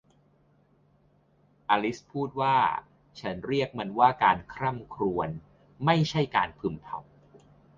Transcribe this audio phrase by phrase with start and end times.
[1.69, 2.57] อลิซพูดว่า
[3.19, 5.29] ฉันเรียกมันว่า การคร่ำครวญ
[5.85, 6.99] ไม่ใช่การพึมพำ